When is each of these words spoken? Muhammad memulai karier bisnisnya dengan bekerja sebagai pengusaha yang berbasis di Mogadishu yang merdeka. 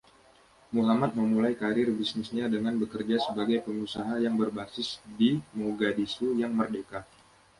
Muhammad 0.75 1.11
memulai 1.19 1.53
karier 1.61 1.89
bisnisnya 1.99 2.45
dengan 2.55 2.73
bekerja 2.81 3.15
sebagai 3.25 3.57
pengusaha 3.65 4.13
yang 4.25 4.33
berbasis 4.41 4.89
di 5.19 5.29
Mogadishu 5.59 6.27
yang 6.41 6.53
merdeka. 6.59 6.99